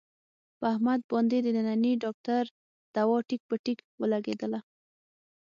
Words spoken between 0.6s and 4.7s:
احمد باندې د ننني ډاکټر دوا ټیک په ټیک ولږېدله.